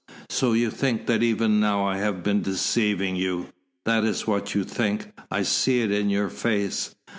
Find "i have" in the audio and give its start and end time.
1.85-2.23